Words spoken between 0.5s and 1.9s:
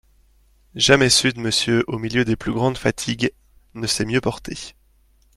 Jamais sud M.,